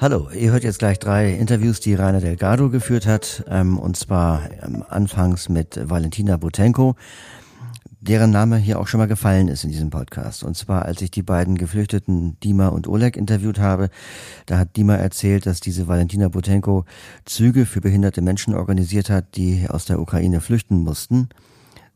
Hallo, 0.00 0.30
ihr 0.30 0.50
hört 0.50 0.64
jetzt 0.64 0.78
gleich 0.78 0.98
drei 0.98 1.34
Interviews, 1.34 1.78
die 1.78 1.92
Rainer 1.92 2.22
Delgado 2.22 2.70
geführt 2.70 3.04
hat, 3.04 3.44
ähm, 3.50 3.78
und 3.78 3.98
zwar 3.98 4.48
ähm, 4.62 4.82
anfangs 4.88 5.50
mit 5.50 5.78
Valentina 5.90 6.38
Butenko, 6.38 6.96
deren 8.00 8.30
Name 8.30 8.56
hier 8.56 8.80
auch 8.80 8.86
schon 8.86 8.96
mal 8.96 9.08
gefallen 9.08 9.48
ist 9.48 9.62
in 9.62 9.70
diesem 9.70 9.90
Podcast. 9.90 10.42
Und 10.42 10.56
zwar, 10.56 10.86
als 10.86 11.02
ich 11.02 11.10
die 11.10 11.22
beiden 11.22 11.58
Geflüchteten 11.58 12.40
Dima 12.40 12.68
und 12.68 12.88
Oleg 12.88 13.14
interviewt 13.18 13.58
habe, 13.58 13.90
da 14.46 14.56
hat 14.56 14.74
Dima 14.74 14.94
erzählt, 14.94 15.44
dass 15.44 15.60
diese 15.60 15.86
Valentina 15.86 16.28
Butenko 16.28 16.86
Züge 17.26 17.66
für 17.66 17.82
behinderte 17.82 18.22
Menschen 18.22 18.54
organisiert 18.54 19.10
hat, 19.10 19.36
die 19.36 19.66
aus 19.68 19.84
der 19.84 20.00
Ukraine 20.00 20.40
flüchten 20.40 20.78
mussten. 20.78 21.28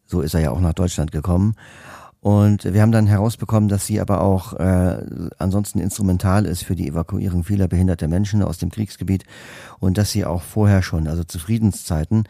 So 0.05 0.21
ist 0.21 0.34
er 0.34 0.41
ja 0.41 0.50
auch 0.50 0.61
nach 0.61 0.75
Deutschland 0.75 1.11
gekommen. 1.11 1.55
Und 2.24 2.64
wir 2.64 2.80
haben 2.80 2.91
dann 2.91 3.06
herausbekommen, 3.06 3.69
dass 3.69 3.84
sie 3.84 4.01
aber 4.01 4.23
auch 4.23 4.55
äh, 4.55 4.96
ansonsten 5.37 5.78
instrumental 5.78 6.47
ist 6.47 6.64
für 6.64 6.74
die 6.74 6.88
Evakuierung 6.88 7.45
vieler 7.45 7.69
behinderter 7.69 8.09
Menschen 8.09 8.42
aus 8.42 8.56
dem 8.56 8.70
Kriegsgebiet 8.70 9.24
und 9.78 9.98
dass 9.98 10.10
sie 10.10 10.24
auch 10.24 10.41
vorher 10.41 10.80
schon, 10.80 11.06
also 11.06 11.23
zu 11.23 11.38
Friedenszeiten, 11.38 12.24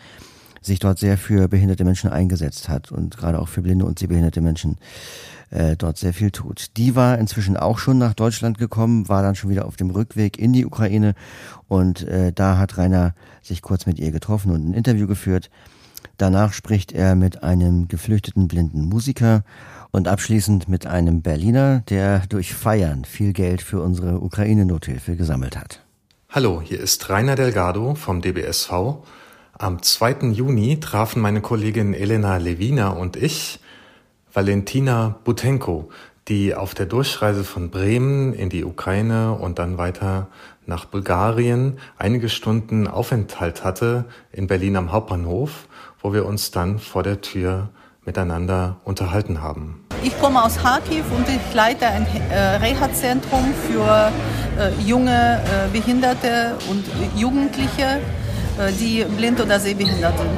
sich 0.61 0.81
dort 0.81 0.99
sehr 0.99 1.17
für 1.17 1.47
behinderte 1.47 1.85
Menschen 1.85 2.11
eingesetzt 2.11 2.69
hat 2.69 2.91
und 2.91 3.17
gerade 3.17 3.39
auch 3.39 3.47
für 3.47 3.63
blinde 3.63 3.85
und 3.85 4.01
sehbehinderte 4.01 4.41
Menschen 4.41 4.79
äh, 5.51 5.77
dort 5.77 5.97
sehr 5.97 6.13
viel 6.13 6.33
tut. 6.33 6.77
Die 6.77 6.97
war 6.97 7.17
inzwischen 7.17 7.57
auch 7.57 7.79
schon 7.79 7.99
nach 7.99 8.15
Deutschland 8.15 8.59
gekommen, 8.59 9.09
war 9.09 9.23
dann 9.23 9.37
schon 9.37 9.51
wieder 9.51 9.65
auf 9.65 9.77
dem 9.77 9.91
Rückweg 9.91 10.41
in 10.41 10.53
die 10.53 10.67
Ukraine 10.67 11.15
und 11.69 12.03
äh, 12.03 12.33
da 12.33 12.59
hat 12.59 12.79
Rainer 12.79 13.15
sich 13.43 13.63
kurz 13.63 13.87
mit 13.87 14.01
ihr 14.01 14.11
getroffen 14.11 14.51
und 14.51 14.71
ein 14.71 14.75
Interview 14.75 15.07
geführt. 15.07 15.51
Danach 16.17 16.53
spricht 16.53 16.93
er 16.93 17.15
mit 17.15 17.43
einem 17.43 17.89
geflüchteten 17.89 18.49
blinden 18.49 18.89
Musiker 18.89 19.43
und 19.91 20.09
abschließend 20.09 20.69
mit 20.69 20.87
einem 20.87 21.23
Berliner, 21.23 21.83
der 21.89 22.21
durch 22.29 22.55
Feiern 22.55 23.05
viel 23.05 23.33
Geld 23.33 23.63
für 23.63 23.81
unsere 23.81 24.21
Ukraine-Nothilfe 24.21 25.17
gesammelt 25.17 25.57
hat. 25.57 25.81
Hallo, 26.31 26.61
hier 26.61 26.81
ist 26.81 27.09
Rainer 27.09 27.37
Delgado 27.37 27.95
vom 27.95 28.21
DBSV. 28.21 28.73
Am 29.57 29.83
2. 29.83 30.33
Juni 30.33 30.81
trafen 30.81 31.23
meine 31.23 31.41
Kollegin 31.41 31.95
Elena 31.95 32.39
Levina 32.39 32.89
und 32.89 33.17
ich 33.17 33.61
Valentina 34.33 35.21
Butenko, 35.23 35.91
die 36.29 36.55
auf 36.55 36.75
der 36.75 36.87
Durchreise 36.87 37.45
von 37.45 37.71
Bremen 37.71 38.33
in 38.33 38.49
die 38.49 38.65
Ukraine 38.65 39.33
und 39.33 39.59
dann 39.59 39.77
weiter 39.77 40.29
nach 40.67 40.87
Bulgarien 40.87 41.79
einige 41.99 42.29
Stunden 42.29 42.87
Aufenthalt 42.87 43.65
hatte 43.65 44.07
in 44.33 44.47
Berlin 44.47 44.77
am 44.77 44.93
Hauptbahnhof, 44.93 45.69
wo 46.01 46.15
wir 46.15 46.25
uns 46.25 46.51
dann 46.51 46.79
vor 46.79 47.03
der 47.03 47.21
Tür 47.21 47.69
miteinander 48.07 48.77
unterhalten 48.85 49.43
haben. 49.43 49.85
Ich 50.03 50.19
komme 50.21 50.43
aus 50.43 50.57
Kharkiv 50.57 51.05
und 51.15 51.27
ich 51.29 51.55
leite 51.55 51.87
ein 51.87 52.07
äh, 52.31 52.39
Reha-Zentrum 52.57 53.55
für 53.69 54.13
äh, 54.59 54.71
junge 54.83 55.41
äh, 55.43 55.69
Behinderte 55.73 56.57
und 56.71 56.85
Jugendliche, 57.17 58.01
die 58.79 59.05
blind 59.17 59.41
oder 59.41 59.59
sehbehindert 59.59 60.17
sind. 60.17 60.31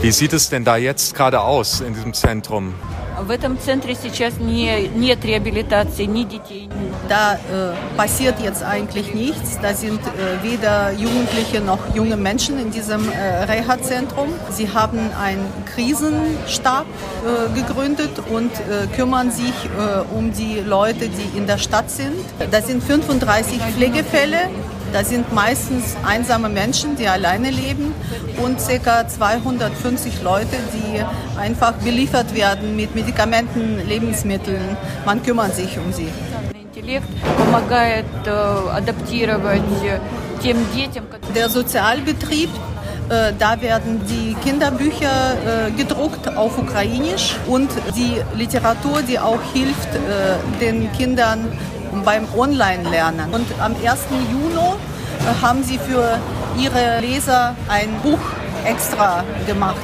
Wie 0.00 0.10
sieht 0.10 0.32
es 0.32 0.48
denn 0.48 0.64
da 0.64 0.78
jetzt 0.78 1.14
gerade 1.14 1.42
aus 1.42 1.82
in 1.82 1.92
diesem 1.92 2.14
Zentrum? 2.14 2.72
В 3.21 3.29
этом 3.29 3.59
центре 3.59 3.95
сейчас 3.95 4.37
не, 4.39 4.87
нет 4.87 5.23
реабилитации 5.23 6.05
ни 6.05 6.23
детей. 6.23 6.69
Da 7.07 7.35
äh, 7.35 7.73
passiert 7.95 8.39
jetzt 8.41 8.63
eigentlich 8.63 9.13
nichts. 9.13 9.59
Da 9.61 9.73
sind 9.73 9.99
äh, 10.01 10.43
weder 10.43 10.91
Jugendliche 10.91 11.61
noch 11.61 11.79
junge 11.95 12.17
Menschen 12.17 12.59
in 12.59 12.71
diesem 12.71 13.09
äh, 13.11 13.43
Reha-Zentrum. 13.43 14.29
Sie 14.49 14.69
haben 14.69 15.11
einen 15.21 15.45
Krisenstab 15.73 16.85
äh, 16.85 17.53
gegründet 17.53 18.11
und 18.29 18.51
äh, 18.51 18.87
kümmern 18.95 19.31
sich 19.31 19.53
äh, 19.53 20.15
um 20.15 20.33
die 20.33 20.59
Leute, 20.59 21.07
die 21.09 21.37
in 21.37 21.45
der 21.45 21.59
Stadt 21.59 21.91
sind. 21.91 22.25
Da 22.51 22.61
sind 22.61 22.83
35 22.83 23.59
Pflegefälle 23.75 24.49
da 24.92 25.04
sind 25.04 25.32
meistens 25.32 25.96
einsame 26.06 26.48
Menschen, 26.48 26.96
die 26.96 27.08
alleine 27.08 27.50
leben 27.50 27.94
und 28.42 28.58
ca. 28.58 29.06
250 29.06 30.22
Leute, 30.22 30.56
die 30.72 31.02
einfach 31.38 31.72
beliefert 31.74 32.34
werden 32.34 32.76
mit 32.76 32.94
Medikamenten, 32.94 33.86
Lebensmitteln. 33.86 34.76
Man 35.04 35.22
kümmert 35.22 35.54
sich 35.54 35.78
um 35.78 35.92
sie. 35.92 36.08
Der 41.34 41.48
Sozialbetrieb 41.48 42.50
äh, 43.08 43.32
da 43.38 43.60
werden 43.62 44.02
die 44.06 44.34
Kinderbücher 44.34 45.68
äh, 45.68 45.70
gedruckt 45.70 46.28
auf 46.36 46.58
Ukrainisch 46.58 47.36
und 47.46 47.70
die 47.96 48.20
Literatur, 48.36 49.00
die 49.00 49.18
auch 49.18 49.40
hilft 49.54 49.94
äh, 49.94 50.60
den 50.60 50.92
Kindern 50.92 51.50
beim 52.04 52.26
Online-Lernen. 52.36 53.32
Und 53.32 53.46
am 53.60 53.74
1. 53.74 54.06
Juni 54.30 54.54
äh, 54.56 55.42
haben 55.42 55.62
sie 55.62 55.78
für 55.78 56.18
ihre 56.58 57.00
Leser 57.00 57.54
ein 57.68 57.88
Buch 58.02 58.18
extra 58.64 59.24
gemacht. 59.46 59.76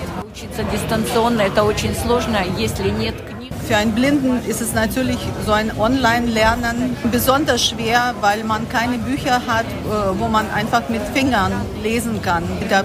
Für 3.66 3.76
einen 3.76 3.94
Blinden 3.94 4.46
ist 4.46 4.60
es 4.60 4.74
natürlich 4.74 5.18
so 5.46 5.52
ein 5.52 5.72
Online-Lernen 5.78 6.96
besonders 7.10 7.64
schwer, 7.64 8.14
weil 8.20 8.44
man 8.44 8.68
keine 8.68 8.98
Bücher 8.98 9.40
hat, 9.46 9.64
äh, 9.64 10.18
wo 10.18 10.28
man 10.28 10.50
einfach 10.50 10.88
mit 10.90 11.00
Fingern 11.14 11.52
lesen 11.82 12.20
kann, 12.20 12.42
mit 12.60 12.70
der 12.70 12.82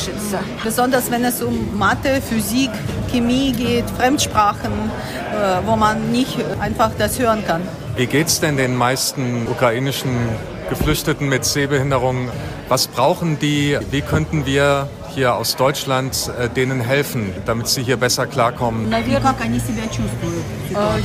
Prallschrift. 0.00 0.64
Besonders 0.64 1.10
wenn 1.10 1.24
es 1.24 1.42
um 1.42 1.78
Mathe, 1.78 2.20
Physik, 2.20 2.70
Chemie 3.10 3.52
geht, 3.52 3.84
Fremdsprachen, 3.90 4.72
äh, 4.72 5.66
wo 5.66 5.76
man 5.76 6.10
nicht 6.12 6.36
einfach 6.60 6.90
das 6.98 7.18
hören 7.18 7.44
kann. 7.46 7.62
Wie 7.96 8.06
geht 8.06 8.28
es 8.28 8.40
denn 8.40 8.56
den 8.56 8.76
meisten 8.76 9.46
ukrainischen 9.48 10.28
Geflüchteten 10.68 11.28
mit 11.28 11.44
Sehbehinderung? 11.44 12.28
Was 12.68 12.86
brauchen 12.86 13.38
die? 13.38 13.76
Wie 13.90 14.00
könnten 14.00 14.46
wir 14.46 14.88
hier 15.12 15.34
aus 15.34 15.56
Deutschland 15.56 16.30
äh, 16.38 16.48
denen 16.48 16.80
helfen, 16.80 17.32
damit 17.44 17.66
sie 17.66 17.82
hier 17.82 17.96
besser 17.96 18.26
klarkommen? 18.26 18.90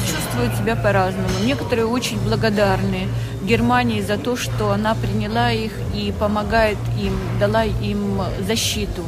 Чувствуют 0.06 0.56
себя 0.58 0.76
по-разному. 0.76 1.28
Некоторые 1.44 1.88
очень 1.88 2.20
благодарны 2.20 3.08
Германии 3.50 4.02
за 4.02 4.18
то, 4.18 4.36
что 4.36 4.72
она 4.72 4.96
приняла 4.96 5.52
их 5.52 5.72
и 5.94 6.14
помогает 6.18 6.78
им, 6.98 7.18
дала 7.40 7.64
им 7.64 8.22
защиту. 8.48 9.04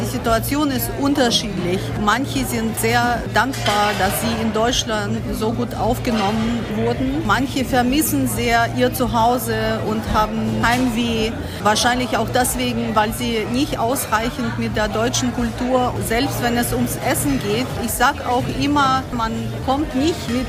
Die 0.00 0.06
Situation 0.06 0.70
ist 0.70 0.90
unterschiedlich. 1.00 1.80
Manche 2.04 2.44
sind 2.44 2.78
sehr 2.80 3.22
dankbar, 3.32 3.92
dass 3.98 4.20
sie 4.20 4.42
in 4.42 4.52
Deutschland 4.52 5.18
so 5.38 5.52
gut 5.52 5.74
aufgenommen 5.74 6.60
wurden. 6.76 7.22
Manche 7.26 7.64
vermissen 7.64 8.26
sehr 8.26 8.68
ihr 8.76 8.92
Zuhause 8.92 9.80
und 9.88 10.02
haben 10.12 10.40
Heimweh. 10.62 11.30
Wahrscheinlich 11.62 12.16
auch 12.16 12.28
deswegen, 12.28 12.94
weil 12.94 13.12
sie 13.12 13.46
nicht 13.52 13.78
ausreichend 13.78 14.58
mit 14.58 14.76
der 14.76 14.88
deutschen 14.88 15.32
Kultur, 15.32 15.94
selbst 16.08 16.42
wenn 16.42 16.56
es 16.56 16.72
ums 16.72 16.96
Essen 17.08 17.40
geht. 17.40 17.66
Ich 17.84 17.92
sage 17.92 18.28
auch 18.28 18.44
immer, 18.60 19.02
man 19.12 19.32
kommt 19.64 19.94
nicht 19.94 20.28
mit 20.28 20.46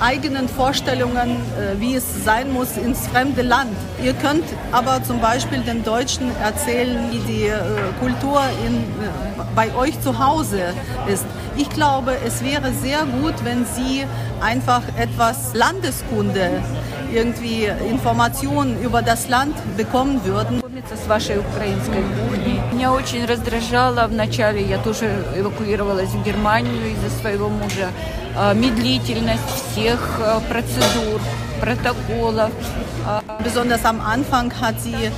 eigenen 0.00 0.48
Vorstellungen, 0.48 1.30
äh, 1.30 1.78
wie 1.80 1.94
es 1.94 2.24
sein 2.24 2.52
muss 2.52 2.76
ins 2.76 3.06
fremde 3.08 3.42
Land. 3.42 3.76
Ihr 4.02 4.14
könnt 4.14 4.44
aber 4.72 5.02
zum 5.02 5.20
Beispiel 5.20 5.60
den 5.60 5.84
Deutschen 5.84 6.30
erzählen, 6.42 7.10
wie 7.10 7.18
die 7.18 7.46
äh, 7.46 7.58
Kultur 8.00 8.40
in, 8.66 8.76
äh, 8.76 9.42
bei 9.54 9.74
euch 9.74 10.00
zu 10.00 10.18
Hause 10.18 10.74
ist. 11.12 11.26
Ich 11.56 11.68
glaube, 11.70 12.16
es 12.26 12.42
wäre 12.42 12.72
sehr 12.72 13.04
gut, 13.04 13.34
wenn 13.44 13.66
Sie 13.66 14.04
einfach 14.40 14.82
etwas 14.98 15.54
Landeskunde, 15.54 16.50
irgendwie 17.12 17.68
Informationen 17.90 18.80
über 18.82 19.02
das 19.02 19.28
Land 19.28 19.56
bekommen 19.76 20.24
würden. 20.24 20.59
С 20.88 21.06
вашей 21.06 21.38
украинской 21.38 22.02
кухней. 22.02 22.60
Меня 22.72 22.92
очень 22.92 23.24
раздражало 23.24 24.06
вначале, 24.06 24.62
я 24.62 24.78
тоже 24.78 25.24
эвакуировалась 25.36 26.10
в 26.10 26.24
Германию 26.24 26.92
из-за 26.92 27.10
своего 27.20 27.48
мужа, 27.48 27.88
медлительность 28.54 29.42
всех 29.72 30.20
процедур, 30.48 31.20
Protokolle. 31.60 32.50
Besonders 33.42 33.84
am 33.84 34.00
Anfang 34.00 34.52
hat 34.60 34.80
sie 34.80 35.10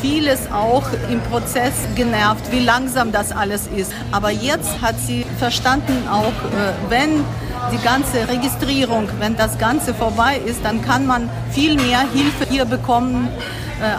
vieles 0.00 0.50
auch 0.52 0.84
im 1.10 1.20
Prozess 1.20 1.74
genervt, 1.94 2.50
wie 2.50 2.60
langsam 2.60 3.12
das 3.12 3.32
alles 3.32 3.66
ist. 3.66 3.92
Aber 4.12 4.30
jetzt 4.30 4.80
hat 4.82 4.96
sie 4.98 5.24
verstanden 5.38 6.08
auch, 6.10 6.32
wenn 6.88 7.24
die 7.72 7.82
ganze 7.84 8.28
Registrierung, 8.28 9.08
wenn 9.18 9.36
das 9.36 9.58
Ganze 9.58 9.94
vorbei 9.94 10.40
ist, 10.44 10.64
dann 10.64 10.82
kann 10.82 11.06
man 11.06 11.28
viel 11.50 11.76
mehr 11.76 12.00
Hilfe 12.12 12.46
hier 12.48 12.64
bekommen 12.64 13.28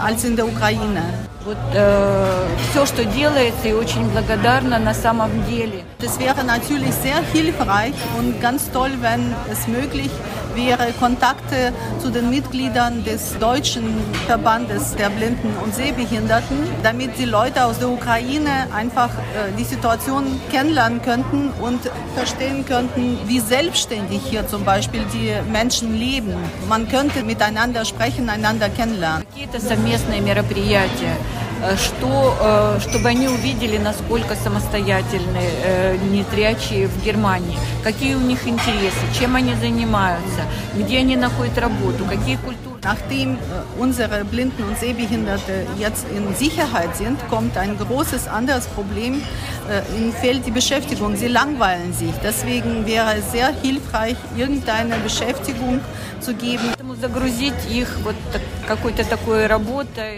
als 0.04 0.24
in 0.24 0.36
der 0.36 0.46
Ukraine 0.48 1.29
вот 1.49 1.57
äh, 1.75 2.27
все, 2.71 2.87
что 2.87 3.05
делается, 3.05 3.69
и 3.69 3.73
очень 3.73 4.09
благодарна 4.11 4.79
на 4.79 4.95
самом 4.95 5.45
деле. 5.47 5.85
Das 6.01 6.19
wäre 6.19 6.45
natürlich 6.45 6.95
sehr 6.95 7.23
hilfreich 7.33 7.95
und 8.19 8.41
ganz 8.41 8.71
toll, 8.71 8.91
wenn 9.01 9.35
es 9.51 9.67
möglich 9.69 10.11
wäre, 10.55 10.93
Kontakte 10.99 11.73
zu 12.01 12.11
den 12.11 12.31
Mitgliedern 12.31 13.05
des 13.05 13.39
deutschen 13.39 13.85
Verbandes 14.27 14.95
der 14.97 15.11
Blinden 15.11 15.55
und 15.63 15.75
Sehbehinderten, 15.75 16.57
damit 16.83 17.19
die 17.19 17.25
Leute 17.25 17.65
aus 17.65 17.79
der 17.79 17.89
Ukraine 17.89 18.69
einfach 18.75 19.11
äh, 19.11 19.53
die 19.59 19.65
Situation 19.65 20.41
kennenlernen 20.51 21.03
könnten 21.03 21.51
und 21.61 21.81
verstehen 22.15 22.65
könnten, 22.65 23.19
wie 23.27 23.41
selbstständig 23.41 24.23
hier 24.25 24.47
zum 24.47 24.65
Beispiel 24.65 25.05
die 25.13 25.33
Menschen 25.51 25.95
leben. 25.99 26.35
Man 26.69 26.89
könnte 26.89 27.23
miteinander 27.23 27.85
sprechen, 27.85 28.29
einander 28.29 28.69
kennenlernen. 28.69 29.25
Какие-то 29.31 29.61
совместные 29.61 30.21
мероприятия, 30.21 31.17
э, 31.17 31.38
Что, 31.78 32.38
э, 32.40 32.80
чтобы 32.82 33.10
они 33.10 33.28
увидели, 33.28 33.78
насколько 33.78 34.36
самостоятельны 34.36 35.44
э, 35.64 35.98
незрячие 36.12 36.88
в 36.88 37.04
Германии, 37.04 37.58
какие 37.84 38.16
у 38.16 38.20
них 38.20 38.48
интересы, 38.48 38.98
чем 39.20 39.36
они 39.36 39.54
занимаются, 39.56 40.42
где 40.76 41.00
они 41.00 41.16
находят 41.16 41.58
работу, 41.58 42.06
какие 42.06 42.38
культуры. 42.38 42.80
Nachdem 42.82 43.38
unsere 43.78 44.24
Blinden 44.24 44.64
und 44.64 44.80
Sehbehinderte 44.80 45.66
jetzt 45.78 46.06
in 46.16 46.34
Sicherheit 46.34 46.96
sind, 46.96 47.20
kommt 47.30 47.58
ein 47.58 47.78
großes 47.78 48.30
anderes 48.30 48.68
Problem. 48.68 49.22
Ihnen 49.98 50.14
fehlt 50.14 50.46
die 50.46 50.52
Beschäftigung. 50.52 51.18
Sie 51.18 51.28
langweilen 51.28 51.94
sich. 51.94 52.14
Deswegen 52.24 52.86
wäre 52.88 53.16
es 53.18 53.34
sehr 53.34 53.50
hilfreich, 53.62 54.16
irgendeine 54.38 54.96
Beschäftigung 55.00 55.82
zu 56.22 56.34
geben. 56.34 56.79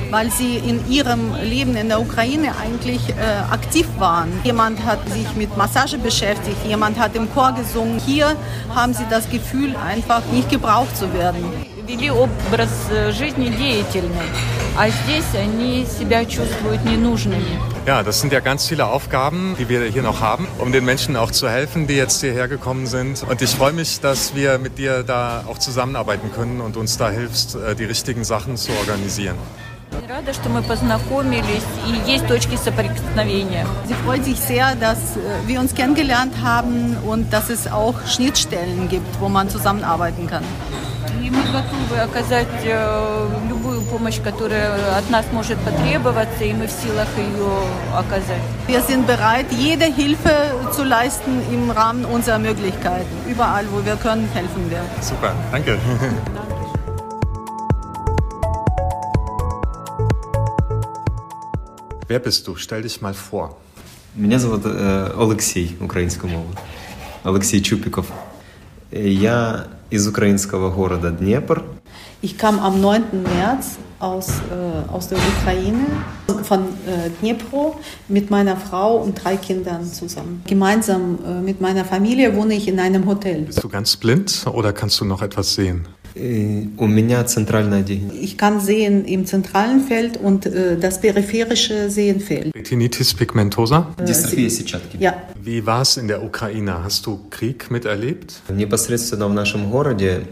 Weil 0.09 0.31
sie 0.31 0.57
in 0.57 0.89
ihrem 0.89 1.35
Leben 1.43 1.75
in 1.75 1.89
der 1.89 2.01
Ukraine 2.01 2.53
eigentlich 2.61 3.01
äh, 3.09 3.53
aktiv 3.53 3.87
waren. 3.99 4.31
Jemand 4.43 4.83
hat 4.83 5.07
sich 5.09 5.35
mit 5.35 5.55
Massage 5.57 5.97
beschäftigt, 5.97 6.57
jemand 6.67 6.99
hat 6.99 7.15
im 7.15 7.31
Chor 7.33 7.53
gesungen. 7.53 7.99
Hier 7.99 8.35
haben 8.73 8.93
sie 8.93 9.05
das 9.09 9.29
Gefühl, 9.29 9.75
einfach 9.75 10.23
nicht 10.31 10.49
gebraucht 10.49 10.97
zu 10.97 11.13
werden 11.13 11.70
вели 11.86 12.10
образ 12.10 12.70
жизни 13.10 13.48
деятельный, 13.48 14.28
а 14.76 14.88
здесь 14.88 15.34
они 15.34 15.86
себя 15.86 16.24
чувствуют 16.24 16.84
ненужными. 16.84 17.60
Ja, 17.86 18.02
das 18.02 18.20
sind 18.20 18.32
ja 18.32 18.40
ganz 18.40 18.66
viele 18.66 18.86
Aufgaben, 18.86 19.54
die 19.58 19.68
wir 19.68 19.84
hier 19.84 20.02
noch 20.02 20.20
haben, 20.20 20.48
um 20.58 20.72
den 20.72 20.84
Menschen 20.84 21.14
auch 21.14 21.30
zu 21.30 21.48
helfen, 21.48 21.86
die 21.86 21.94
jetzt 21.94 22.20
hierher 22.20 22.48
gekommen 22.48 22.86
sind. 22.86 23.22
Und 23.22 23.40
ich 23.40 23.50
freue 23.50 23.72
mich, 23.72 24.00
dass 24.00 24.34
wir 24.34 24.58
mit 24.58 24.76
dir 24.76 25.04
da 25.04 25.44
auch 25.46 25.58
zusammenarbeiten 25.58 26.32
können 26.32 26.60
und 26.60 26.76
uns 26.76 26.98
da 26.98 27.10
hilfst, 27.10 27.56
die 27.78 27.84
richtigen 27.84 28.24
Sachen 28.24 28.56
zu 28.56 28.72
organisieren. 28.72 29.36
Рада, 30.08 30.32
что 30.32 30.48
мы 30.48 30.62
познакомились 30.62 31.66
и 31.88 32.10
есть 32.10 32.26
точки 32.28 32.56
соприкосновения. 32.56 33.66
Sie 33.88 33.94
freut 34.04 34.24
sich 34.24 34.38
sehr, 34.38 34.74
dass 34.76 34.98
wir 35.46 35.58
uns 35.58 35.74
kennengelernt 35.74 36.32
haben 36.42 36.96
und 37.04 37.32
dass 37.32 37.50
es 37.50 37.66
auch 37.66 37.94
Schnittstellen 38.06 38.88
gibt, 38.88 39.20
wo 39.20 39.28
man 39.28 39.48
zusammenarbeiten 39.48 40.26
kann. 40.28 40.44
И 41.22 41.30
мы 41.30 41.42
готовы 41.52 41.98
оказать 42.00 42.46
любую 43.48 43.82
помощь, 43.82 44.20
которая 44.22 44.96
от 44.96 45.10
нас 45.10 45.24
может 45.32 45.58
потребоваться, 45.58 46.44
и 46.44 46.52
мы 46.52 46.66
в 46.68 46.70
силах 46.70 47.08
ее 47.16 47.50
оказать. 47.96 48.42
Wir 48.68 48.80
sind 48.82 49.06
bereit, 49.06 49.46
jede 49.50 49.86
Hilfe 49.86 50.34
zu 50.72 50.84
leisten 50.84 51.42
im 51.52 51.70
Rahmen 51.70 52.04
unserer 52.04 52.38
Möglichkeiten. 52.38 53.06
Überall, 53.28 53.64
wo 53.72 53.84
wir 53.84 53.96
können, 53.96 54.28
helfen 54.34 54.70
wir. 54.70 54.82
Super, 55.00 55.32
danke. 55.50 55.78
Wer 62.10 62.18
bist 62.18 62.46
du? 62.46 62.56
Stell 62.56 62.82
dich 62.82 63.00
mal 63.00 63.14
vor. 63.14 63.56
Меня 64.14 64.38
зовут 64.38 64.64
э, 64.64 65.10
Олексій, 65.18 65.70
українською 65.80 66.32
мовою. 66.32 66.56
Олексій 67.24 67.60
Чупіков. 67.60 68.06
Я 69.02 69.64
из 69.90 70.06
украинского 70.06 70.70
города 70.70 71.10
Днепр. 71.10 71.62
Ich 72.22 72.38
kam 72.38 72.58
am 72.60 72.80
9. 72.80 73.12
März 73.12 73.76
aus, 73.98 74.28
äh, 74.28 74.92
aus 74.92 75.08
der 75.08 75.18
Ukraine, 75.18 75.86
von 76.42 76.60
äh, 76.60 77.10
Dnipro, 77.20 77.76
mit 78.08 78.30
meiner 78.30 78.56
Frau 78.56 78.96
und 78.96 79.22
drei 79.22 79.36
Kindern 79.36 79.84
zusammen. 79.84 80.42
Gemeinsam 80.46 81.18
äh, 81.26 81.40
mit 81.40 81.60
meiner 81.60 81.84
Familie 81.84 82.34
wohne 82.34 82.54
ich 82.54 82.68
in 82.68 82.78
einem 82.80 83.06
Hotel. 83.06 83.42
Bist 83.42 83.62
du 83.62 83.68
ganz 83.68 83.96
blind 83.96 84.44
oder 84.52 84.72
kannst 84.72 85.00
du 85.00 85.04
noch 85.04 85.22
etwas 85.22 85.54
sehen? 85.54 85.86
У 86.16 86.86
меня 86.86 87.22
центральное 87.24 87.84
Ich 88.22 88.38
kann 88.38 88.58
sehen 88.60 89.04
im 89.04 89.26
zentralen 89.26 89.82
Feld 89.82 90.16
und 90.16 90.46
äh, 90.46 90.78
das 90.78 91.00
peripherische 91.02 91.90
Sehen 91.90 92.20
fehlt. 92.20 92.54
Retinitis 92.54 93.12
pigmentosa? 93.12 93.94
Дистрофия 93.98 94.48
сетчатки. 94.48 94.96
Ja. 94.98 95.14
Wie 95.42 95.66
war 95.66 95.82
es 95.82 95.98
in 95.98 96.08
der 96.08 96.22
Ukraine? 96.24 96.82
Hast 96.82 97.04
du 97.04 97.20
Krieg 97.28 97.70
miterlebt? 97.70 98.40
Непосредственно 98.48 99.28
в 99.28 99.34
нашем 99.34 99.70
городе 99.70 100.22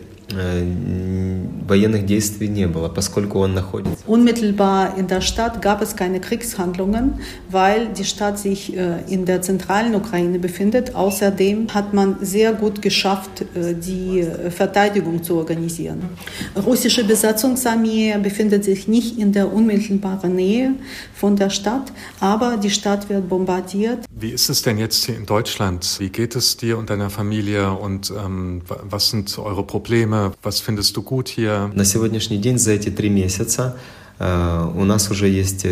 военных 1.69 2.07
действий 2.07 2.49
не 2.49 2.67
было, 2.67 2.89
поскольку 2.89 3.39
он 3.41 3.55
находится. 3.55 4.03
Unmittelbar 4.07 4.99
in 4.99 5.07
der 5.07 5.21
Stadt 5.21 5.63
gab 5.63 5.81
es 5.81 5.95
keine 5.95 6.19
Kriegshandlungen, 6.19 7.21
weil 7.51 7.89
die 7.89 8.05
Stadt 8.05 8.39
sich 8.39 8.75
in 8.75 9.27
der 9.27 9.43
zentralen 9.43 9.95
Ukraine 9.95 10.39
befindet. 10.39 10.95
Außerdem 10.95 11.73
hat 11.73 11.93
man 11.95 12.17
sehr 12.21 12.53
gut 12.53 12.83
geschafft, 12.83 13.45
die 13.55 14.27
Verteidigung 14.51 15.23
zu 15.23 15.37
organisieren. 15.37 16.01
Russische 16.67 17.05
Besatzungsarmee 17.05 18.17
befindet 18.21 18.65
sich 18.65 18.89
nicht 18.89 19.19
in 19.19 19.31
der 19.33 19.53
unmittelbaren 19.53 20.35
Nähe 20.35 20.73
von 21.15 21.37
der 21.37 21.51
Stadt, 21.51 21.93
aber 22.19 22.57
die 22.57 22.71
Stadt 22.71 23.09
wird 23.09 23.29
bombardiert. 23.29 24.01
Wie 24.19 24.31
ist 24.31 24.49
es 24.49 24.63
denn 24.63 24.79
jetzt 24.79 25.05
hier 25.05 25.17
in 25.17 25.27
Deutschland? 25.27 25.97
Wie 25.99 26.09
geht 26.09 26.37
es 26.37 26.57
dir 26.57 26.79
und 26.79 26.91
deiner 26.91 27.11
Familie 27.11 27.73
und 27.73 28.11
ähm, 28.11 28.63
was 28.83 29.11
sind 29.11 29.39
eure 29.39 29.65
Probleme? 29.65 30.33
Was 30.43 30.61
findest 30.61 30.97
du 30.97 31.03
gut 31.03 31.29
hier? 31.29 31.71
На 31.75 31.85
сегодняшний 31.85 32.39
день 32.39 32.59
за 32.59 32.73
эти 32.73 32.91
три 32.91 33.11
месяца 33.11 33.77
у 34.21 34.85
нас 34.85 35.11
уже 35.11 35.29
есть... 35.29 35.65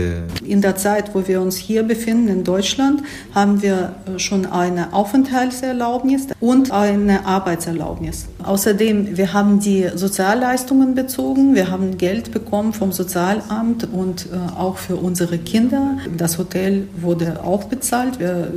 In 0.45 0.61
der 0.61 0.77
Zeit, 0.77 1.15
wo 1.15 1.27
wir 1.27 1.41
uns 1.41 1.57
hier 1.57 1.85
befinden, 1.85 2.29
in 2.29 2.45
Deutschland, 2.45 3.03
haben 3.35 3.63
wir 3.63 3.95
schon 4.17 4.47
eine 4.47 4.93
Aufenthaltserlaubnis 4.93 6.27
und 6.41 6.73
eine 6.73 7.25
Arbeitserlaubnis. 7.25 8.27
Außerdem, 8.48 9.18
wir 9.18 9.34
haben 9.34 9.60
die 9.60 9.90
Sozialleistungen 9.94 10.96
bezogen, 10.96 11.56
wir 11.56 11.70
haben 11.70 11.98
Geld 11.98 12.32
bekommen 12.32 12.74
vom 12.74 12.92
Sozialamt 12.92 13.88
und 13.92 14.28
auch 14.58 14.78
für 14.78 14.96
unsere 14.96 15.38
Kinder. 15.38 15.98
Das 16.16 16.38
Hotel 16.38 16.88
wurde 17.00 17.44
auch 17.44 17.66
bezahlt, 17.66 18.20
wir 18.20 18.52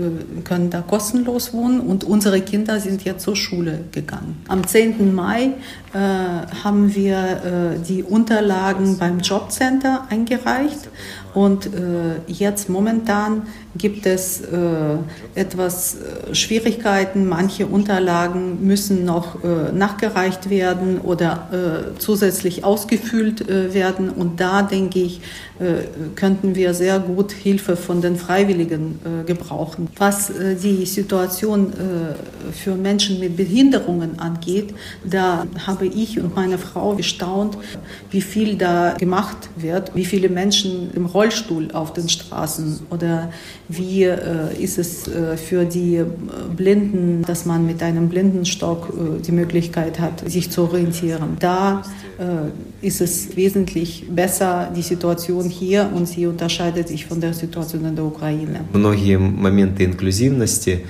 können 0.45 0.71
da 0.71 0.81
kostenlos 0.81 1.53
wohnen 1.53 1.81
und 1.81 2.05
unsere 2.05 2.41
Kinder 2.41 2.81
sind 2.81 3.05
jetzt 3.05 3.25
zur 3.25 3.37
Schule 3.37 3.81
gegangen. 3.93 4.43
Am 4.49 4.67
10. 4.67 5.15
Mai 5.15 5.53
äh, 5.93 5.99
haben 6.63 6.95
wir 6.95 7.17
äh, 7.17 7.79
die 7.87 8.03
Unterlagen 8.03 8.99
beim 8.99 9.19
Jobcenter 9.19 9.81
Center 9.81 10.07
eingereicht 10.09 10.89
und 11.35 11.67
äh, 11.67 11.71
jetzt 12.27 12.69
momentan 12.69 13.43
gibt 13.77 14.05
es 14.07 14.41
äh, 14.41 14.47
etwas 15.37 15.97
äh, 15.97 16.35
Schwierigkeiten. 16.35 17.29
Manche 17.29 17.67
Unterlagen 17.67 18.67
müssen 18.67 19.05
noch 19.05 19.45
äh, 19.45 19.71
nachgereicht 19.73 20.51
werden 20.51 21.01
oder 21.01 21.49
äh, 21.53 21.99
zusätzlich 21.99 22.65
ausgefüllt 22.65 23.49
äh, 23.49 23.73
werden. 23.73 24.11
Und 24.11 24.41
da 24.41 24.63
denke 24.63 24.99
ich, 25.01 25.21
könnten 26.17 26.55
wir 26.55 26.73
sehr 26.73 26.99
gut 27.01 27.33
Hilfe 27.33 27.77
von 27.77 28.01
den 28.01 28.17
Freiwilligen 28.17 28.99
gebrauchen. 29.27 29.89
Was 29.99 30.33
die 30.33 30.87
Situation 30.87 31.75
für 32.51 32.77
Menschen 32.77 33.21
mit 33.21 33.37
Behinderungen 33.37 34.19
angeht, 34.19 34.73
da 35.05 35.47
habe 35.67 35.85
ich 35.85 36.19
und 36.19 36.35
meine 36.35 36.57
Frau 36.57 36.95
gestaunt, 36.95 37.59
wie 38.11 38.23
viel 38.23 38.57
da 38.57 38.95
gemacht 38.95 39.51
wird, 39.55 39.95
wie 39.95 40.07
viele 40.07 40.31
Menschen 40.31 40.93
im 40.95 41.05
Rollstuhl 41.05 41.20
auf 41.74 41.94
den 41.94 42.10
Straßen 42.10 42.80
oder 42.90 43.32
wie 43.68 44.04
äh, 44.04 44.18
ist 44.60 44.78
es 44.78 45.08
äh, 45.08 45.38
für 45.38 45.66
die 45.66 46.04
Blinden, 46.56 47.24
dass 47.26 47.46
man 47.46 47.66
mit 47.66 47.82
einem 47.82 48.10
Blindenstock 48.10 48.90
äh, 48.90 49.22
die 49.22 49.32
Möglichkeit 49.32 50.00
hat, 50.00 50.30
sich 50.30 50.50
zu 50.52 50.64
orientieren. 50.64 51.38
Da 51.40 51.84
äh, 52.18 52.86
ist 52.86 53.02
es 53.02 53.36
wesentlich 53.36 54.06
besser, 54.10 54.72
die 54.76 54.82
Situation 54.82 55.50
hier, 55.50 55.90
und 55.94 56.08
sie 56.08 56.28
unterscheidet 56.28 56.88
sich 56.88 57.06
von 57.06 57.20
der 57.20 57.34
Situation 57.34 57.86
in 57.86 57.96
der 57.96 58.06
Ukraine. 58.06 58.62
Многие 58.74 59.18
моменты 59.18 59.84
инклюзивности 59.84 60.86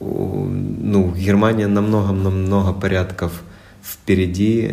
ну, 0.00 1.12
Германия 1.16 1.68
намного, 1.68 2.12
намного 2.12 2.72
порядков 2.72 3.42
впереди, 3.82 4.70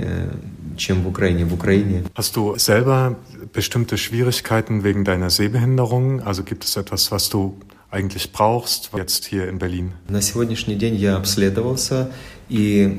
чем 0.78 1.04
в 1.04 1.08
Украине. 1.08 1.46
В 1.46 1.54
Украине. 1.54 2.04
Hast 2.16 2.36
du 2.36 2.58
selber 2.58 3.16
bestimmte 3.54 3.98
Schwierigkeiten 3.98 4.84
wegen 4.84 5.04
deiner 5.04 5.30
Sehbehinderung? 5.30 6.22
Also 6.22 6.44
gibt 6.44 6.64
es 6.64 6.76
etwas, 6.76 7.12
was 7.12 7.30
du 7.30 7.58
eigentlich 7.92 8.32
brauchst 8.32 8.92
jetzt 8.96 9.26
hier 9.26 9.48
in 9.48 9.60
Berlin? 9.60 9.92
На 10.08 10.22
сегодняшний 10.22 10.76
день 10.76 10.96
я 10.96 11.18
обследовался 11.18 12.10
и 12.50 12.90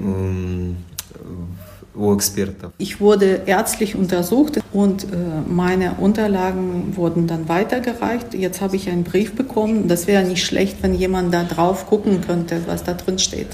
Ich 2.78 3.00
wurde 3.00 3.42
ärztlich 3.46 3.96
untersucht 3.96 4.60
und 4.72 5.04
äh, 5.04 5.06
meine 5.48 5.94
Unterlagen 5.94 6.96
wurden 6.96 7.26
dann 7.26 7.48
weitergereicht. 7.48 8.32
Jetzt 8.32 8.60
habe 8.60 8.76
ich 8.76 8.88
einen 8.88 9.02
Brief 9.02 9.34
bekommen. 9.34 9.88
Das 9.88 10.06
wäre 10.06 10.24
nicht 10.24 10.44
schlecht, 10.44 10.76
wenn 10.82 10.94
jemand 10.94 11.34
da 11.34 11.42
drauf 11.42 11.86
gucken 11.86 12.20
könnte, 12.20 12.62
was 12.66 12.84
da 12.84 12.94
drin 12.94 13.18
steht. 13.18 13.48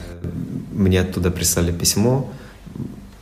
Мне 0.72 1.00
оттуда 1.00 1.30
прислали 1.30 1.72
письмо. 1.72 2.30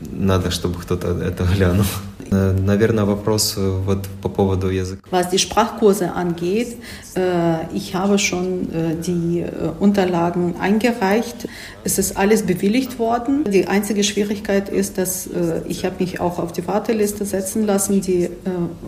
Надо, 0.00 0.50
чтобы 0.50 0.80
кто-то 0.80 1.08
это 1.08 1.44
глянул. 1.44 1.86
Э, 2.30 2.52
наверное, 2.52 3.04
вопрос 3.04 3.54
э, 3.56 3.80
вот 3.86 4.06
по 4.22 4.28
поводу 4.28 4.68
языка. 4.68 5.00
Was 5.10 5.30
die 5.30 5.38
Sprachkurse 5.38 6.12
angeht, 6.12 6.76
äh, 7.14 7.74
ich 7.74 7.94
habe 7.94 8.18
schon 8.18 8.72
äh, 8.72 8.96
die 8.96 9.40
äh, 9.40 9.70
Unterlagen 9.78 10.56
eingereicht. 10.60 11.48
Es 11.84 11.98
ist 11.98 12.16
alles 12.16 12.42
bewilligt 12.42 12.98
worden. 12.98 13.44
Die 13.44 13.66
einzige 13.68 14.02
Schwierigkeit 14.02 14.68
ist, 14.68 14.98
dass 14.98 15.28
ich 15.68 15.84
habe 15.84 15.96
mich 16.00 16.20
auch 16.20 16.38
auf 16.38 16.52
die 16.52 16.66
Warteliste 16.66 17.24
setzen 17.24 17.66
lassen. 17.66 18.00
Die 18.00 18.30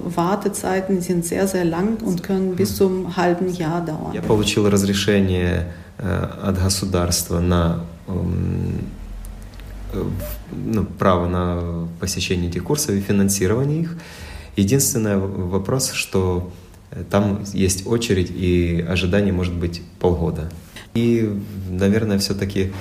Wartezeiten 0.05 1.03
sind 1.03 1.25
sehr, 1.25 1.47
sehr 1.47 1.65
lang 1.65 1.99
und 2.03 2.23
können 2.23 2.57
bis 2.57 2.77
zum 2.77 3.17
halben 3.17 3.53
Jahr 3.53 3.85
dauern. 3.85 4.13
Я 4.15 4.23
получил 4.23 4.67
разрешение 4.69 5.67
от 5.99 6.59
государства 6.63 7.41
на 7.41 7.81
ну, 10.52 10.86
право 10.86 11.28
на 11.28 11.88
посещение 12.00 12.50
этих 12.50 12.64
курсов 12.64 12.92
и 12.92 13.02
финансирование 13.02 13.82
их. 13.82 13.98
Единственный 14.56 15.18
вопрос, 15.18 15.92
что 15.92 16.52
там 17.10 17.44
есть 17.54 17.88
очередь 17.88 18.32
и 18.32 18.86
ожидание 18.88 19.34
может 19.34 19.54
быть 19.54 19.82
полгода. 20.00 20.52
И, 20.94 21.42
наверное, 21.70 22.18
все-таки 22.20 22.74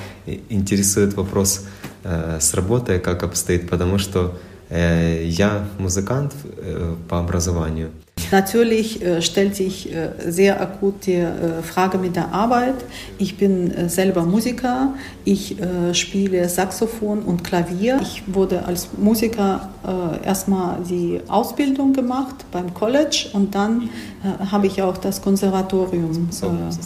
интересует 0.49 1.15
вопрос 1.15 1.67
э, 2.03 2.39
с 2.41 2.55
работой, 2.55 2.99
как 2.99 3.23
обстоит, 3.23 3.71
потому 3.71 3.99
что 3.99 4.37
äh, 4.69 5.25
я 5.27 5.69
музыкант 5.79 6.35
äh, 6.45 6.97
по 7.09 7.21
образованию. 7.21 7.91
Natürlich 8.31 9.03
äh, 9.03 9.23
stellt 9.23 9.57
sich 9.57 9.93
äh, 9.93 10.11
sehr 10.29 10.61
akut 10.61 11.07
die 11.07 11.15
äh, 11.15 11.63
Frage 11.63 11.99
mit 11.99 12.17
der 12.17 12.33
Arbeit. 12.33 12.77
Ich 13.19 13.37
bin 13.37 13.71
äh, 13.71 13.89
selber 13.89 14.23
Musiker, 14.23 14.95
ich 15.25 15.61
äh, 15.61 15.95
spiele 15.95 16.49
Saxophon 16.49 17.23
und 17.23 17.43
Klavier. 17.43 17.99
Ich 18.03 18.23
wurde 18.27 18.65
als 18.65 18.89
Musiker 18.99 19.69
äh, 19.85 20.27
erstmal 20.27 20.79
die 20.89 21.21
Ausbildung 21.29 21.93
gemacht 21.93 22.37
beim 22.53 22.73
College 22.75 23.29
und 23.33 23.55
dann 23.55 23.89
habe 24.51 24.67
ich 24.67 24.83
auch 24.83 24.99
das 24.99 25.23
Konservatorium 25.23 26.29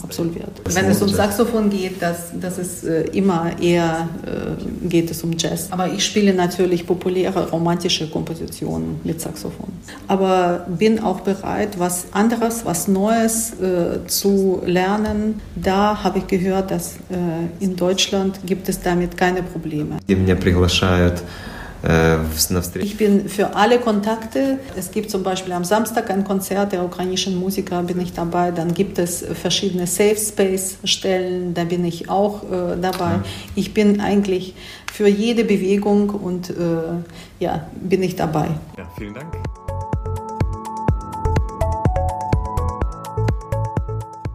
absolviert. 0.05 0.53
Wenn 0.67 0.85
es 0.87 1.03
um 1.03 1.09
Saxophon 1.09 1.69
geht, 1.69 2.01
das, 2.01 2.31
das 2.41 2.59
ist 2.59 2.85
immer 3.13 3.51
eher 3.61 4.09
geht 4.89 5.11
es 5.11 5.25
um 5.25 5.33
Jazz. 5.37 5.69
Aber 5.73 5.93
ich 5.93 6.05
spiele 6.05 6.33
natürlich 6.33 6.87
populäre 6.87 7.51
romantische 7.51 8.09
Kompositionen 8.09 9.01
mit 9.03 9.21
Saxophon. 9.21 9.73
Aber 10.07 10.67
bin 10.79 11.01
auch 11.01 11.21
bereit, 11.21 11.34
was 11.43 12.07
anderes, 12.13 12.65
was 12.65 12.89
Neues 12.89 13.53
äh, 13.61 14.07
zu 14.07 14.63
lernen. 14.65 15.41
Da 15.55 16.03
habe 16.03 16.19
ich 16.19 16.27
gehört, 16.27 16.71
dass 16.71 16.97
äh, 17.11 17.65
in 17.65 17.77
Deutschland 17.77 18.41
gibt 18.45 18.69
es 18.69 18.81
damit 18.81 19.17
keine 19.17 19.43
Probleme. 19.43 19.99
Äh, 21.85 22.17
ich 22.81 22.97
bin 22.97 23.29
für 23.29 23.55
alle 23.55 23.79
Kontakte. 23.79 24.59
Es 24.77 24.91
gibt 24.91 25.11
zum 25.11 25.23
Beispiel 25.23 25.53
am 25.53 25.65
Samstag 25.65 26.11
ein 26.11 26.25
Konzert 26.25 26.73
der 26.73 26.83
ukrainischen 26.83 27.39
Musiker, 27.39 27.83
bin 27.83 28.01
ich 28.01 28.13
dabei. 28.13 28.51
Dann 28.53 28.73
gibt 28.73 28.99
es 28.99 29.25
verschiedene 29.35 29.87
Safe 29.87 30.17
Space 30.17 30.79
Stellen, 30.85 31.53
da 31.53 31.65
bin 31.65 31.85
ich 31.85 32.09
auch 32.09 32.43
äh, 32.45 32.77
dabei. 32.81 33.21
Ich 33.55 33.75
bin 33.75 34.01
eigentlich 34.01 34.55
für 34.93 35.09
jede 35.09 35.45
Bewegung 35.45 36.11
und 36.11 36.51
äh, 36.51 36.55
ja, 37.41 37.69
bin 37.75 38.03
ich 38.03 38.17
dabei. 38.17 38.49
Ja, 38.79 38.89
vielen 38.97 39.15
Dank. 39.15 39.35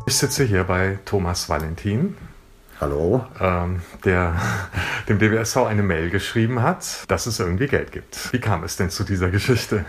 Ich 0.09 0.17
sitze 0.17 0.43
hier 0.43 0.63
bei 0.63 0.97
Thomas 1.05 1.49
Valentin. 1.49 2.17
Hallo. 2.81 3.27
Ähm, 3.39 3.83
der 4.05 4.41
dem 5.07 5.19
DBSV 5.19 5.57
eine 5.57 5.83
Mail 5.83 6.09
geschrieben 6.09 6.63
hat, 6.63 7.03
dass 7.11 7.27
es 7.27 7.39
irgendwie 7.39 7.67
Geld 7.67 7.91
gibt. 7.91 8.33
Wie 8.33 8.39
kam 8.39 8.63
es 8.63 8.75
denn 8.75 8.89
zu 8.89 9.03
dieser 9.03 9.29
Geschichte? 9.29 9.85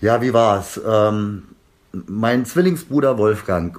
Ja, 0.00 0.22
wie 0.22 0.32
war 0.32 0.60
es? 0.60 0.80
Ähm, 0.88 1.42
mein 1.92 2.46
Zwillingsbruder 2.46 3.18
Wolfgang 3.18 3.78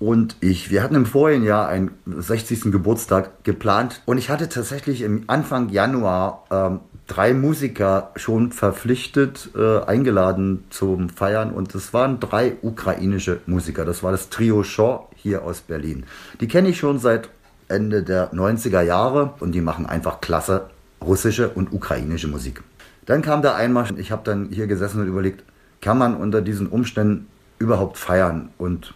und 0.00 0.36
ich, 0.40 0.70
wir 0.70 0.82
hatten 0.82 0.96
im 0.96 1.06
vorigen 1.06 1.44
Jahr 1.44 1.66
einen 1.68 1.92
60. 2.04 2.70
Geburtstag 2.70 3.44
geplant 3.44 4.02
und 4.04 4.18
ich 4.18 4.28
hatte 4.28 4.50
tatsächlich 4.50 5.00
im 5.00 5.24
Anfang 5.28 5.70
Januar 5.70 6.44
ähm, 6.50 6.80
drei 7.08 7.34
Musiker 7.34 8.12
schon 8.14 8.52
verpflichtet, 8.52 9.50
äh, 9.56 9.80
eingeladen 9.80 10.64
zum 10.70 11.08
Feiern 11.08 11.50
und 11.50 11.74
es 11.74 11.92
waren 11.92 12.20
drei 12.20 12.56
ukrainische 12.62 13.40
Musiker. 13.46 13.84
Das 13.84 14.02
war 14.04 14.12
das 14.12 14.28
Trio 14.28 14.62
Shaw 14.62 15.08
hier 15.16 15.42
aus 15.42 15.62
Berlin. 15.62 16.04
Die 16.40 16.46
kenne 16.46 16.68
ich 16.68 16.78
schon 16.78 17.00
seit 17.00 17.30
Ende 17.66 18.02
der 18.02 18.32
90er 18.32 18.82
Jahre 18.82 19.34
und 19.40 19.52
die 19.52 19.60
machen 19.60 19.86
einfach 19.86 20.20
klasse 20.20 20.70
russische 21.04 21.48
und 21.48 21.72
ukrainische 21.72 22.28
Musik. 22.28 22.62
Dann 23.06 23.22
kam 23.22 23.42
der 23.42 23.54
Einmarsch 23.54 23.90
und 23.90 23.98
ich 23.98 24.10
habe 24.10 24.22
dann 24.24 24.50
hier 24.50 24.66
gesessen 24.66 25.00
und 25.00 25.08
überlegt, 25.08 25.42
kann 25.80 25.96
man 25.96 26.14
unter 26.14 26.42
diesen 26.42 26.66
Umständen 26.66 27.26
überhaupt 27.58 27.96
feiern 27.96 28.50
und, 28.58 28.94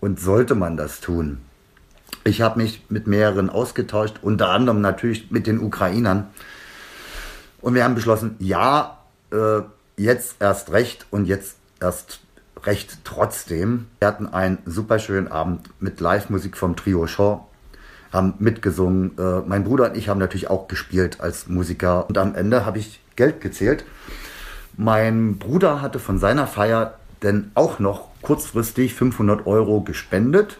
und 0.00 0.18
sollte 0.18 0.54
man 0.54 0.76
das 0.76 1.00
tun? 1.00 1.38
Ich 2.24 2.40
habe 2.42 2.60
mich 2.60 2.84
mit 2.88 3.06
mehreren 3.06 3.50
ausgetauscht, 3.50 4.16
unter 4.22 4.48
anderem 4.48 4.80
natürlich 4.80 5.30
mit 5.30 5.46
den 5.46 5.60
Ukrainern. 5.60 6.28
Und 7.64 7.74
wir 7.74 7.82
haben 7.82 7.94
beschlossen, 7.94 8.36
ja, 8.40 8.98
äh, 9.32 9.62
jetzt 9.96 10.36
erst 10.38 10.70
recht 10.72 11.06
und 11.10 11.24
jetzt 11.24 11.56
erst 11.80 12.20
recht 12.62 12.98
trotzdem. 13.04 13.86
Wir 14.00 14.08
hatten 14.08 14.26
einen 14.26 14.58
super 14.66 14.98
schönen 14.98 15.28
Abend 15.28 15.70
mit 15.80 15.98
Live-Musik 15.98 16.58
vom 16.58 16.76
Trio 16.76 17.06
Shaw, 17.06 17.40
haben 18.12 18.34
mitgesungen. 18.38 19.16
Äh, 19.16 19.40
mein 19.46 19.64
Bruder 19.64 19.86
und 19.86 19.96
ich 19.96 20.10
haben 20.10 20.20
natürlich 20.20 20.50
auch 20.50 20.68
gespielt 20.68 21.22
als 21.22 21.48
Musiker. 21.48 22.06
Und 22.06 22.18
am 22.18 22.34
Ende 22.34 22.66
habe 22.66 22.78
ich 22.78 23.00
Geld 23.16 23.40
gezählt. 23.40 23.86
Mein 24.76 25.38
Bruder 25.38 25.80
hatte 25.80 26.00
von 26.00 26.18
seiner 26.18 26.46
Feier 26.46 26.98
denn 27.22 27.50
auch 27.54 27.78
noch 27.78 28.08
kurzfristig 28.20 28.92
500 28.92 29.46
Euro 29.46 29.80
gespendet 29.80 30.58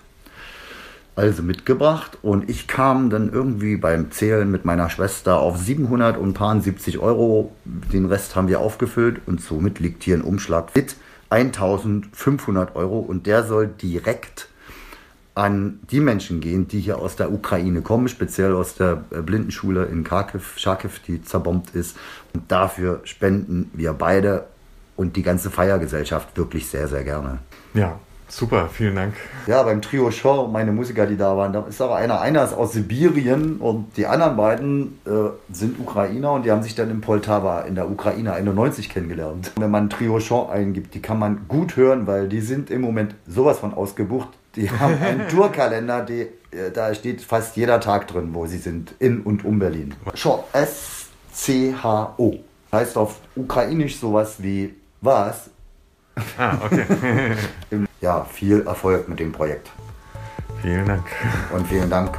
also 1.17 1.43
mitgebracht 1.43 2.19
und 2.23 2.51
ich 2.51 2.67
kam 2.67 3.09
dann 3.09 3.33
irgendwie 3.33 3.77
beim 3.77 4.11
Zählen 4.11 4.51
mit 4.51 4.65
meiner 4.65 4.91
Schwester 4.91 5.39
auf 5.39 5.59
770 5.59 6.99
Euro. 6.99 7.53
Den 7.65 8.07
Rest 8.07 8.35
haben 8.35 8.49
wir 8.49 8.61
aufgefüllt 8.61 9.21
und 9.27 9.41
somit 9.41 9.79
liegt 9.79 10.03
hier 10.03 10.17
ein 10.17 10.23
Umschlag 10.23 10.75
mit 10.75 10.97
1500 11.31 12.75
Euro 12.77 12.99
und 12.99 13.27
der 13.27 13.45
soll 13.45 13.69
direkt 13.69 14.49
an 15.35 15.81
die 15.91 16.01
Menschen 16.01 16.41
gehen, 16.41 16.69
die 16.69 16.81
hier 16.81 16.99
aus 16.99 17.17
der 17.17 17.33
Ukraine 17.33 17.83
kommen, 17.83 18.09
speziell 18.09 18.55
aus 18.55 18.77
der 18.77 18.97
Blindenschule 18.97 19.85
in 19.87 20.05
Kharkiv, 20.05 20.55
Charkiv, 20.59 21.01
die 21.01 21.23
zerbombt 21.23 21.75
ist. 21.75 21.97
Und 22.33 22.51
dafür 22.53 23.01
spenden 23.05 23.71
wir 23.73 23.95
beide 23.95 24.47
und 24.97 25.17
die 25.17 25.23
ganze 25.23 25.51
Feiergesellschaft 25.51 26.37
wirklich 26.37 26.69
sehr, 26.69 26.87
sehr 26.87 27.03
gerne. 27.03 27.39
Ja, 27.75 27.99
Super, 28.37 28.69
vielen 28.69 28.97
Dank. 28.97 29.15
Ja, 29.47 29.63
beim 29.63 29.81
Trio 29.81 30.11
Show, 30.11 30.49
meine 30.49 30.73
Musiker, 30.73 31.07
die 31.07 31.17
da 31.17 31.37
waren, 31.37 31.53
da 31.53 31.61
ist 31.69 31.81
auch 31.81 31.95
einer, 31.95 32.21
einer 32.21 32.43
ist 32.43 32.53
aus 32.53 32.73
Sibirien 32.73 33.59
und 33.59 33.97
die 33.97 34.07
anderen 34.07 34.37
beiden 34.37 34.99
äh, 35.07 35.31
sind 35.53 35.79
Ukrainer 35.79 36.33
und 36.33 36.45
die 36.45 36.51
haben 36.51 36.65
sich 36.65 36.75
dann 36.75 36.91
in 36.91 37.01
Poltava 37.01 37.61
in 37.61 37.77
der 37.77 37.89
Ukraine 37.89 38.33
91 38.33 38.89
kennengelernt. 38.89 39.53
Wenn 39.57 39.71
man 39.71 39.89
Trio 39.89 40.19
Show 40.19 40.49
eingibt, 40.51 40.95
die 40.95 41.01
kann 41.01 41.21
man 41.21 41.47
gut 41.47 41.77
hören, 41.77 42.09
weil 42.09 42.29
die 42.29 42.41
sind 42.41 42.71
im 42.71 42.81
Moment 42.81 43.15
sowas 43.29 43.61
von 43.61 43.73
ausgebucht. 43.73 44.31
Die 44.57 44.69
haben 44.81 45.01
einen 45.01 45.29
Tourkalender, 45.29 46.05
äh, 46.11 46.27
da 46.75 46.93
steht 46.93 47.23
fast 47.23 47.57
jeder 47.57 47.79
Tag 47.79 48.09
drin, 48.09 48.31
wo 48.33 48.47
sie 48.47 48.59
sind, 48.59 48.97
in 48.99 49.21
und 49.21 49.45
um 49.45 49.61
Berlin. 49.61 49.95
Show, 50.15 50.43
S-C-H-O. 50.53 52.35
Heißt 52.73 52.99
auf 52.99 53.21
Ukrainisch 53.37 54.01
sowas 54.01 54.43
wie 54.43 54.75
was? 55.01 55.51
Ah, 56.39 56.59
okay. 56.65 56.85
ja, 58.01 58.25
viel 58.25 58.67
Erfolg 58.67 59.09
mit 59.09 59.19
dem 59.19 59.33
Projekt. 59.33 59.71
Vielen 60.63 60.87
Dank. 60.87 61.05
Und 61.53 61.67
vielen 61.67 61.91
Dank. 61.91 62.19